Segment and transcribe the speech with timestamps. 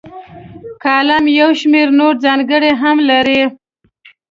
[0.83, 3.41] کالم یو شمیر نورې ځانګړنې هم لري.